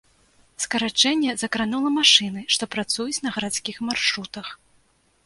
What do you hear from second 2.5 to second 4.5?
што працуюць на гарадскіх маршрутах.